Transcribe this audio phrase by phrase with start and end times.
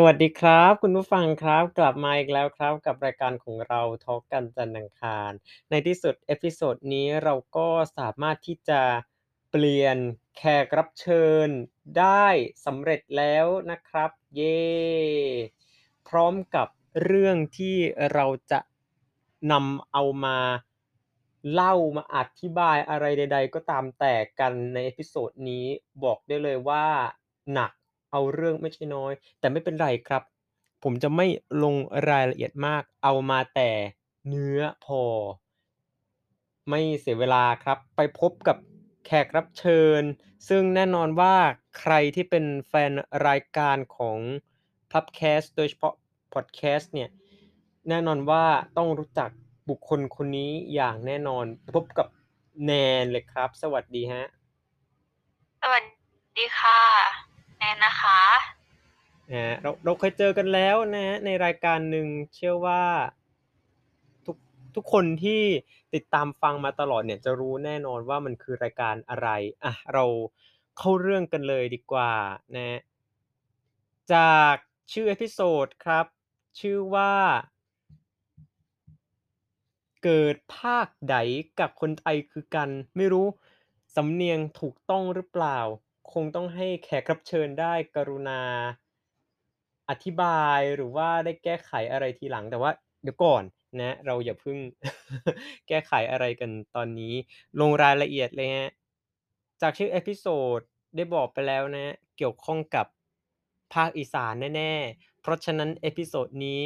[0.00, 5.30] สวัสดีครับ คุณผู้ฟังครับ กลับมาอีกแล้วครับ กับรายการของเรา talk กันจันทร์อังคาร
[5.70, 7.68] ในที่สุด episode นี้เราก็
[7.98, 8.82] สามารถที่จะ
[9.50, 9.96] เปลี่ยน
[10.36, 11.48] แขกรับเชิญ
[11.98, 12.26] ได้
[12.66, 14.60] สำเร็จแล้วนะครับ เย้
[16.08, 16.68] พร้อมกับ
[17.04, 17.76] เรื่องที่
[18.12, 18.60] เราจะ
[19.52, 20.38] นำเอามา
[21.52, 25.66] เล่ามาอธิบายอะไรใด ๆ ก็ตามแต่กันใน episode นี้
[26.04, 26.86] บอกได้เลยว่า
[27.54, 27.72] หนัก
[28.10, 30.22] เอาเรื่องไม่ใช่น้อย แต่ไม่เป็นไรครับ
[30.82, 31.26] ผมจะไม่
[31.62, 31.74] ลง
[32.10, 33.70] รายละเอียดมาก เอามาแต่
[34.28, 35.02] เนื้อพอ
[36.70, 38.56] ไม่เสียเวลาครับ ไปพบกับ
[39.06, 40.02] แขกรับเชิญ
[40.48, 41.36] ซึ่งแน่นอนว่า
[41.78, 42.92] ใครที่เป็นแฟน
[43.28, 44.18] รายการของ
[44.90, 45.94] Pubcast โดยเฉพาะ
[46.34, 47.08] พอดแคสต์เนี่ย
[47.88, 48.44] แน่นอนว่า
[48.76, 49.30] ต้องรู้จัก
[49.68, 52.06] บุคคลคนนี้อย่างแน่นอน พบกับ
[52.64, 54.24] แนนเลยครับ สวัสดีฮะ
[55.62, 55.82] สวัส
[56.36, 57.27] ดีค่ะ
[57.58, 58.20] แนนนะคะ
[59.32, 62.84] นะเราเราเคยเจอกันแล้วนะฮะในรายการหนึ่งเชื่อว่า
[64.26, 64.36] ทุก
[64.74, 65.42] ทุกคนที่
[65.94, 69.28] ติดตามฟังมาตลอดเนี่ยจะรู้แน่นอนว่ามันคือรายการอะไร
[69.64, 70.04] อะเรา
[70.78, 72.12] เข้าเรื่องกันเลยดีกว่า
[72.56, 72.80] นะ
[74.12, 74.54] จาก
[74.92, 76.06] ชื่อ episode ครับ
[76.60, 77.14] ชื่อว่า
[80.04, 81.16] เกิดภาคใด
[81.60, 83.26] กับคนไทยคือกัน ไม่รู้
[83.96, 85.58] สำเนียงถูกต้องหรือเปล่า
[86.12, 88.40] คงต้องให้แขกรับเชิญได้กรุณา
[89.90, 92.70] อธิบายหรือว่าได้แก้ไขอะไรทีหลังแต่ว่า
[93.02, 93.42] เดี๋ยวก่อน
[93.80, 94.58] นะ เราอย่าเพิ่ง
[95.68, 97.14] แก้ไขอะไรกันตอนนี้
[97.60, 98.70] ลงรายละเอียดเลยฮะ
[99.60, 100.60] จากชื่อ episode
[100.96, 102.86] ได้บอกไปแล้วนะ เกี่ยวข้องกับ
[103.74, 106.60] ภาคอีสานแน่ๆ เพราะฉะนั้น episode นี้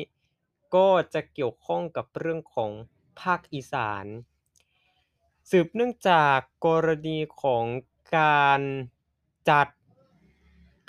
[0.75, 2.71] ก็จะเกี่ยวข้องกับเรื่องของ
[3.21, 4.07] ภาคอีสาน
[5.51, 7.65] สืบเนื่องจากกรณีของ
[8.19, 8.61] การ
[9.49, 9.67] จัด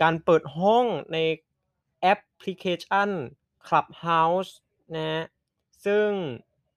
[0.01, 1.17] การเปิดห้องใน
[2.01, 3.09] แอปพลิเคชัน
[3.67, 4.51] Clubhouse
[4.95, 5.23] นะฮะ
[5.85, 6.09] ซึ่ง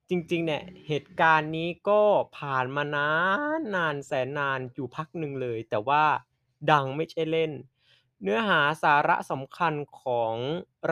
[0.09, 2.03] จริงๆเนี่ยเหตุการณ์นี้ก็
[2.39, 3.11] ผ่านมานา
[3.59, 6.05] นนานแสนนานอยู่พักหนึ่งเลย แต่ว่า
[6.71, 7.53] ดังไม่ใช่เล่น
[8.22, 10.34] เนื้อหาสาระสำคัญของ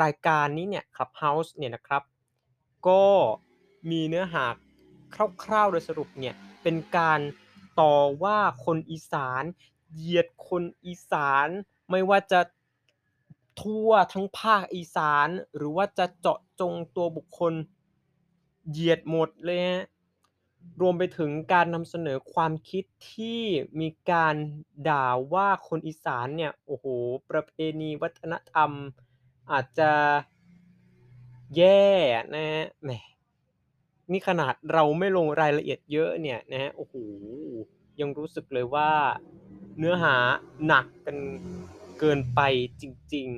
[0.02, 2.02] รายการนี้เนี่ย Clubhouse เนี่ยนะครับ
[2.88, 3.04] ก็
[3.90, 4.44] มีเนื้อหา
[5.44, 7.20] คร่าวๆโดยสรุปเนี่ย เป็นการ
[7.80, 9.44] ต่อว่าคนอีสาน
[9.94, 11.48] เหยียดคนอีสาน
[11.90, 12.40] ไม่ว่าจะ
[13.60, 17.52] ทั่วทั้งภาคอีสาน หรือว่าจะเจาะจงตัวบุคคล
[18.70, 19.82] เหยียดหมดเลยครับ
[20.80, 23.40] รวมไปถึงการนำเสนอความคิดที่
[23.80, 24.34] มีการ
[24.88, 26.84] ด่าว่าคนอีสานเนี่ยโอ้โฮ
[27.30, 28.70] ประเพณีวัฒนธรรม
[29.50, 29.92] อาจจะ
[31.56, 31.84] แย่
[32.14, 32.46] อะนะ
[32.82, 32.90] แหม
[34.12, 36.94] นี่ขนาดเราไม่ลงรายละเอียดเยอะเนี่ยนะครับโอ้โฮ
[38.00, 38.90] ยังรู้สึกเลยว่า
[39.78, 40.16] เนื้อหา
[40.66, 41.16] หนักกัน
[41.98, 42.40] เกินไป
[42.80, 43.28] จริง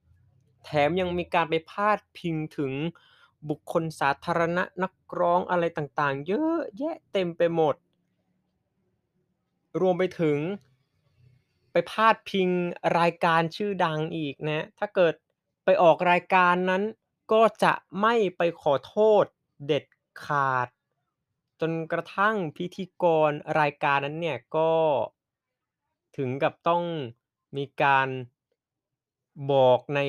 [0.00, 2.72] ๆ แถมยังมีการไปพาดพิงถึง
[3.48, 7.74] บุคคลสาธารณะนักร้องอะไรต่างๆ เยอะแยะเต็มไปหมด
[9.80, 10.38] รวมไปถึง
[11.72, 12.48] ไปพาดพิง
[12.98, 15.14] รายการชื่อดังอีกนะ ถ้าเกิด
[15.64, 16.82] ไปออกรายการนั้น
[17.32, 19.24] ก็จะไม่ไปขอโทษ
[19.66, 19.84] เด็ด
[20.24, 20.68] ขาด
[21.60, 23.30] จนกระทั่งพิธีกร
[23.60, 24.72] รายการนั้นเนี่ยก็
[26.20, 26.82] ถึงกับต้อง
[27.56, 28.08] มีการ
[29.52, 30.00] บอกใน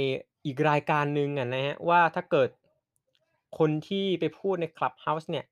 [0.46, 2.50] อีกรายการหนึ่งอะนะครับว่าถ้าเกิด
[3.58, 5.46] คนที่ไปพูดใน Clubhouse เนี่ย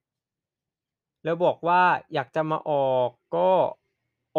[1.24, 1.84] แล้วบอกว่า
[2.14, 3.52] อยากจะมาออกก็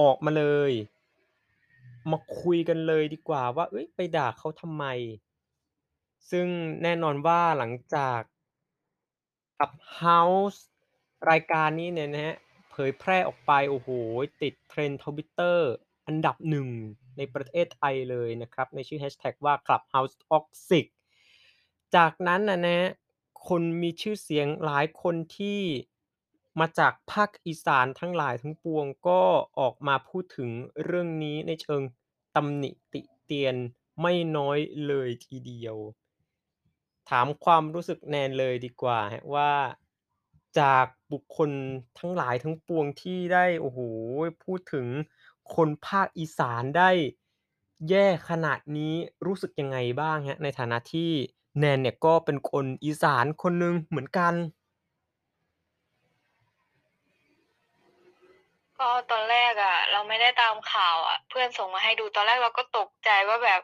[0.01, 0.73] ออกมาเลย
[2.11, 4.85] มาคุยกันเลยดีกว่าว่าเฮ้ยไปด่าเขาทำไม
[6.31, 6.47] ซึ่ง
[6.83, 8.21] แน่นอนว่าหลังจาก
[9.57, 10.59] Clubhouse
[11.31, 12.35] รายการนี้เนี่ยนะครับ
[12.71, 13.89] เผยแพร่ออกไป โอ้โฮ
[14.43, 16.37] ติด Trend Twitter อั อันดับ
[16.79, 20.87] 1ในประเทศไทยเลยนะครับ ในชื่อแฮชแท็กว่า Clubhouse Toxic
[21.97, 22.89] จากนั้นนะนะครับ
[23.49, 25.61] คนมีชื่อเสียงหลายคนที่
[26.61, 29.23] มาจากภาคอีสานทั้งหลายทั้งปวงก็
[29.59, 30.51] ออกมาพูดถึง
[30.85, 31.83] เรื่องนี้ในเชิง
[32.37, 33.57] ตำหนิติเตียน
[34.01, 35.77] ไม่น้อยเลยทีเดียว
[37.11, 39.53] ถามความรู้สึกแนนเลยดีกว่าครับว่า
[40.61, 41.51] จากบุคคล
[41.99, 43.79] ทั้งหลายทั้งปวงที่ได้โอ้โฮ
[44.45, 44.87] พูดถึง
[45.57, 46.91] คนภาคอีสานได้
[47.89, 48.95] แย่ขนาดนี้
[49.27, 50.39] รู้สึกยังไงบ้างครับ?
[50.43, 51.11] ในฐานะที่
[51.59, 54.35] แนนเนี่ยก็เป็นคนอีสานคนหนึ่งเหมือนกัน
[58.79, 63.61] ก็ตอนแรกอะเราไม่ได้ตามข่าวอะเพื่อนส่งมาให้ดูตอนแรกเราก็ตกใจว่าแบบ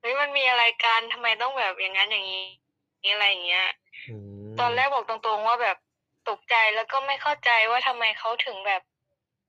[0.00, 2.44] เฮ้ยมันมีอะไรกันทำไมต้องแบบอย่างงั้นอย่างงี้
[3.12, 3.66] อะไรอย่างเงี้ย
[4.06, 4.16] อื
[4.58, 5.76] มตอนแรกบอกตรงๆว่าแบบ
[6.30, 8.82] ตกใจแล้วก็ไม่เข้าใจว่าทำไมเขาถึงแบบ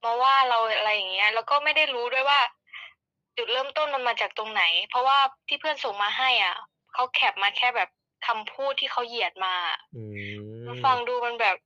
[0.03, 2.39] มาว่าเราอะไรอย่างเงี้ย แล้วก็ไม่ได้รู้ด้วยว่า
[3.37, 5.17] จุดเริ่มต้นมันมาจากตรงไหน เพราะว่า
[5.47, 6.55] ที่เพื่อนส่งมาให้อะ
[6.93, 7.89] เขาแคปมาแค่แบบ
[8.27, 9.55] คำพูดที่เขาเหยียดมา
[9.95, 10.03] อื
[10.65, 11.57] มฟังดูมันแบบ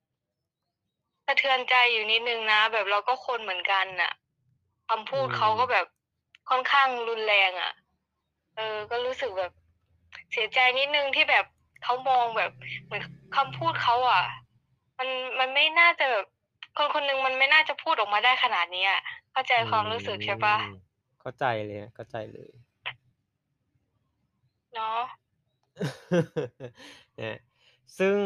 [1.25, 4.11] สะเทือนใจอยู่นิดนึงนะ แบบเราก็คนเหมือนกันน่ะ
[4.89, 5.85] คำพูดเขาก็แบบ
[6.49, 7.71] ค่อนข้างรุนแรงอะ
[8.55, 9.51] เออ ก็รู้สึกแบบ
[10.31, 11.45] เสียใจนิดนึงที่แบบ
[11.83, 12.51] เขามองแบบ
[12.85, 13.03] เหมือน
[13.35, 14.23] คำพูดเขาอะ
[14.97, 16.25] มันมันไม่น่าจะแบบ
[16.77, 18.99] คนคนหนึ่งมันไม่น่าจะพูดออกมาได้ขนาดนี้อะ
[19.31, 20.55] เข้าใจอืความรู้สึกใช่เปล่า?
[20.59, 20.63] ม
[21.19, 22.51] เข้าใจเลยครับเข้าใจเลย
[24.73, 25.01] เนาะ
[27.19, 27.37] ครับ
[27.99, 28.17] ซึ่ง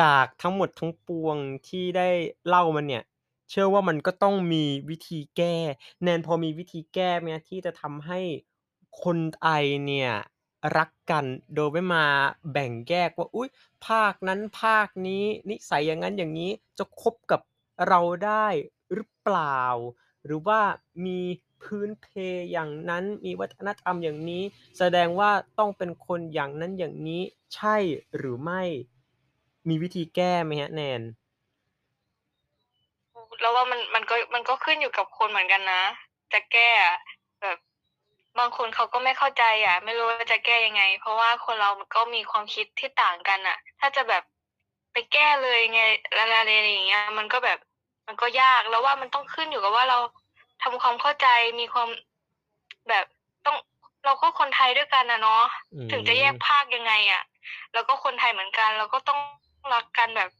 [0.00, 1.36] จากทั้งหมดทั้งปวง
[1.68, 2.08] ที่ได้
[2.48, 3.02] เล่ามาเนี่ย
[3.50, 5.54] เชื่อว่ามันก็ต้องมีวิธีแก้
[6.02, 8.20] แนนพอมีวิธีแก้ไหมครับที่จะทำให้
[9.02, 10.10] คนไทยเนี่ย
[10.76, 11.24] รักกัน
[11.54, 12.04] โดยไม่มา
[12.52, 13.48] แบ่งแยกว่า อุ๊ย
[13.86, 17.40] ภาคนั้นภาคนี้ นิสัยอย่างงั้นอย่างงี้จะคบกับ
[17.88, 18.46] เราได้
[18.92, 19.62] หรือเปล่า?
[20.26, 20.60] หรือว่า
[21.06, 21.20] มี
[21.62, 22.06] พื้นเพ
[22.52, 24.42] อย่างนั้นมีวัฒนธรรมอย่างนี้
[24.78, 27.22] แสดงว่าต้องเป็นคนอย่างนั้นอย่างนี้
[27.54, 27.76] ใช่
[28.16, 28.62] หรือไม่?
[29.68, 31.02] มีวิธีแก้ไหมครับแนน?
[33.14, 35.82] โอ้เราว่ามันมันก็มันก็ขึ้นอยู่กับคนเหมือนกันนะ
[36.32, 36.96] จะแก้อะ
[37.40, 37.56] แบบ
[38.38, 44.22] บางคนเขาก็ไม่เข้าใจอะ ไม่รู้ว่าจะแก้ยังไง เพราะว่าคนเรามันก็มีความคิดที่ต่างกันน่ะ ถ้าจะแบบ
[44.92, 45.80] ไปแก้เลยไง
[46.18, 47.58] อะไรอย่างเงี้ย มันก็แบบ
[48.06, 49.98] มันก็ยากเราว่ามันต้องขึ้นอยู่กับว่าเรา
[50.62, 51.26] ทำความเข้าใจ
[51.60, 51.88] มีความ
[52.88, 53.06] แบบ
[53.46, 53.56] ต้อง
[54.04, 55.42] เราก็คนไทยด้วยกันอะเนาะ
[55.74, 57.22] อืถึงจะแยกมภาคยังไงอะ
[57.72, 59.18] เราก็คนไทยเหมือนกัน เราก็ต้อง
[59.72, 60.30] รักกันแบบ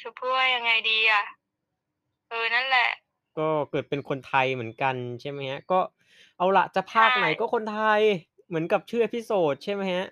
[0.00, 1.22] จะพูดว่ายังไงดีอะ
[2.28, 2.88] เออนั่นแหละ
[3.38, 5.80] ก็เกิดเป็นคนไทยเหมือนกันใช่ไหมครับก็
[6.38, 8.02] เอาล่ะจะใชภาคไหนก็่คนไทย
[8.48, 10.04] เหมือนกับชื่อ episode ใช่ไหมครับ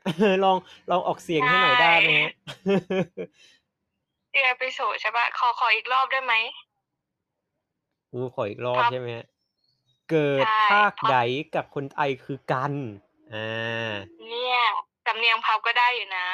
[0.44, 0.56] ลอง
[0.90, 2.32] ลองออกเสีใยชงให้หน่อยได้ไหมครับ?
[2.50, 3.28] ่
[4.32, 5.24] ชื่อ episode ใช่เปล่า?
[5.38, 6.34] ขอขออีกรอบได้ไหม?
[8.10, 9.26] โอ้ขออีกรอครบัใชบ่ไหมครับ?
[10.10, 11.16] เกิใชด่ภาคเพราใะด
[11.54, 12.72] กับคนไทยคือกัน
[13.32, 13.92] อา
[14.28, 14.58] เนี่ย
[15.06, 16.26] สำเนียงพับก็ได้อยู่นะ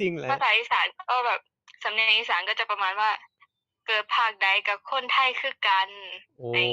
[0.00, 0.40] จริงเหรอภคารับ?
[0.42, 1.40] ษาอีสานก็แบบ
[1.84, 3.10] สำเนียงอีสานก็จะประมาณว่า
[3.86, 5.88] เกิดภาคใดกับคนไทยคือกัน
[6.38, 6.72] โอ้นี่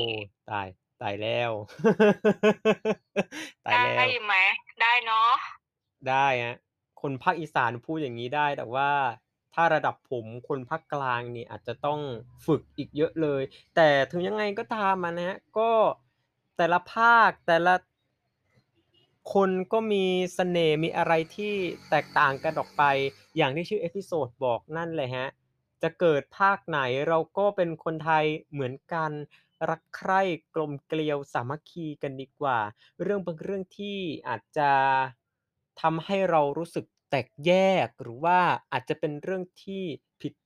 [0.49, 0.67] ตาย
[1.01, 1.51] ตายแล้ว
[3.65, 4.35] ตาไดย้แล้วอยู่ไหม?
[4.81, 5.31] ได้เนาะ
[6.09, 6.55] ได้ครับ
[7.01, 8.91] คนภาคอีสานพูดอย่างงี้ได้แต่ว่า
[9.53, 11.99] ถ้าระดับผมคนภาคกลางนี่อาจจะต้อง
[12.45, 13.41] ฝึกอีกเยอะเลย
[13.75, 15.71] แต่ถึงยังไงก็ตามอะนะครับก็
[16.57, 17.75] แต่ละภาคแต่ละ
[19.33, 20.05] คนก็มี
[20.35, 21.53] เสน่ห์มีอะไรที่
[21.89, 22.83] แตกต่างกันออกไป
[23.37, 25.29] อย่างที่ชื่อ episode บอกนั่นแหละครับ
[25.81, 29.11] จะเกิดภาคไหนเราก็เป็นคนไทยเหมือนกัน
[29.69, 30.21] รักใคร่
[30.55, 32.59] กลมเกลียวสามัคคีกันดีกว่า
[33.01, 33.97] เรื่องบางเรื่องที่
[34.27, 34.71] อาจจะ
[35.81, 37.51] ทำให้เรารู้สึกแตกแย
[37.85, 38.39] ก หรือว่า
[38.71, 39.83] อาจจะเป็นเรื่องที่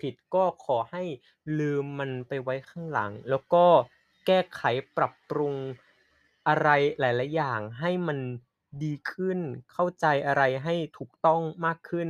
[0.02, 1.04] ผิดๆ ก็ขอให้
[1.60, 3.66] ลืมมันไปไว้ข้างหลัง แล้วก็
[4.26, 4.62] แก้ไข
[4.98, 5.56] ปรับปรุง
[6.48, 6.70] อะไร
[7.00, 8.20] หลาย ๆ อย่างให้มัน
[8.84, 9.40] ดีขึ้น
[9.72, 12.10] เข้าใจอะไรให้ถูกต้องมากขึ้น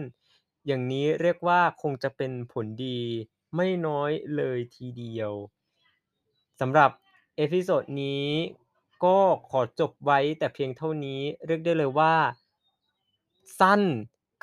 [0.65, 2.99] อย่างนี้เรียกว่าคงจะเป็นผลดี
[3.55, 5.33] ไม่น้อยเลยทีเดียว
[6.61, 6.89] สำหรับ
[7.43, 8.27] episode นี้
[9.05, 9.17] ก็
[9.49, 12.15] ขอจบไว้แต่เพียงเท่านี้เรียกได้เลยว่า
[13.59, 13.81] สั้น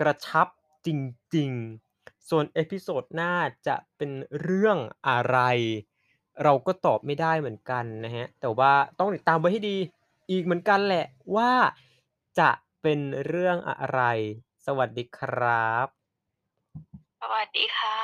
[0.00, 0.46] กระชับ
[0.86, 0.88] จ
[1.36, 3.32] ริงๆ ส่วน episode หน้า
[3.66, 4.10] จะเป็น
[4.40, 4.78] เรื่อง
[5.08, 5.38] อะไร
[6.42, 9.76] เราก็ตอบไม่ได้เหมือนกันนะครับแต่ว่าต้องติดตามไว้ให้ดี
[10.30, 11.52] อีกเหมือนกันแหละว่า
[12.38, 12.50] จะ
[12.82, 14.00] เป็นเรื่องอะไร
[14.66, 15.86] สวัสดีครับ
[17.20, 17.98] สวัสดีค่ะ